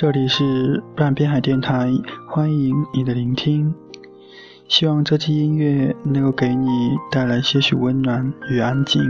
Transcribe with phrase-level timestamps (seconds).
[0.00, 1.90] 这里是半边海电台，
[2.26, 3.74] 欢迎你的聆听。
[4.66, 6.66] 希望这期音乐能够给你
[7.10, 9.02] 带来些许温暖与安静。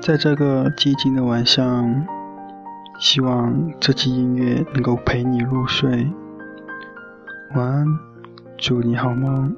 [0.00, 2.06] 在这个寂静的晚上，
[3.00, 6.06] 希望这期音乐能够陪你入睡。
[7.56, 7.84] 晚安，
[8.58, 9.56] 祝你好梦。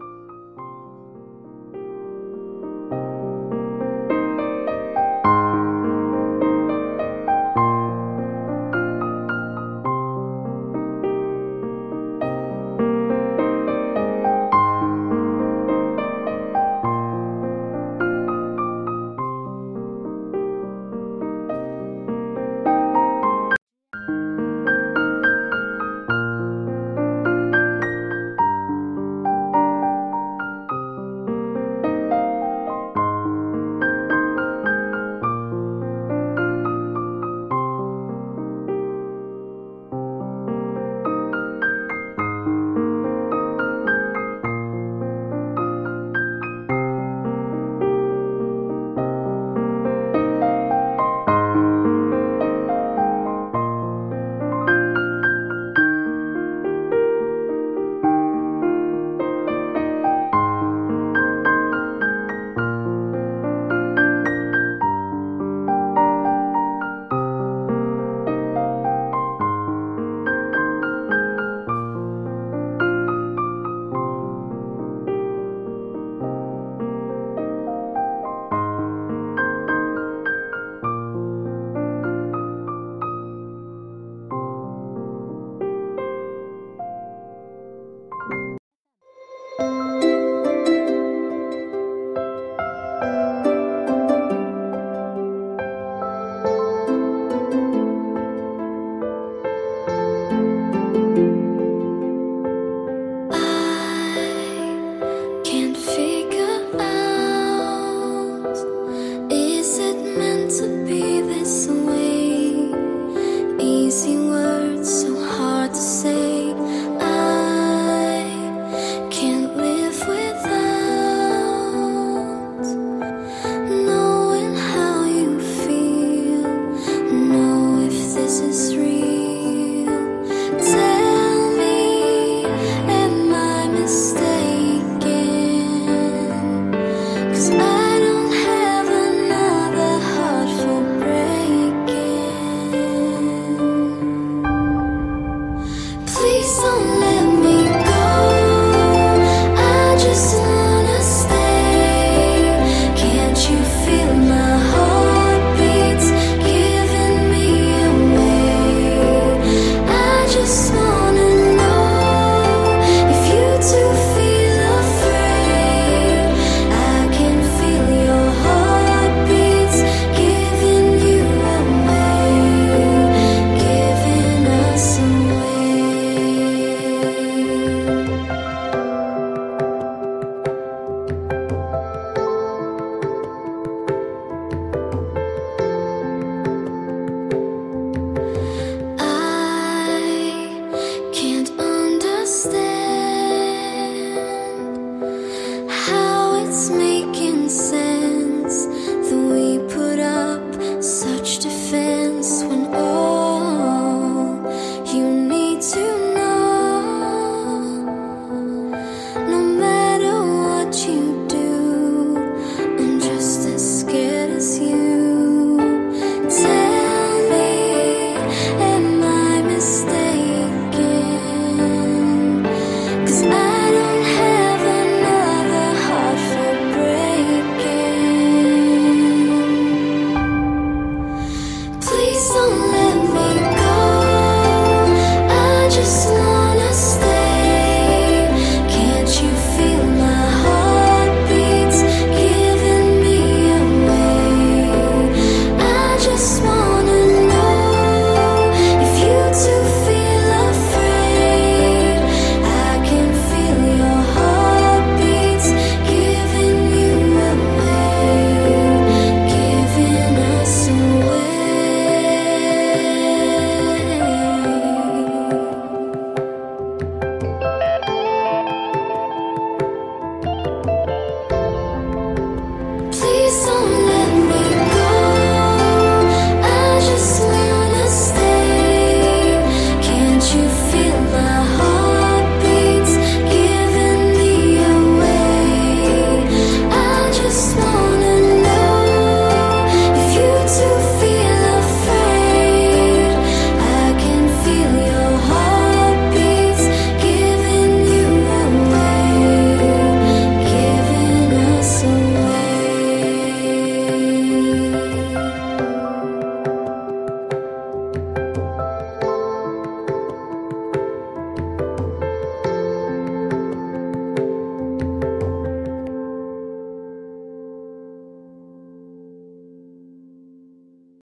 [232.32, 232.69] 心。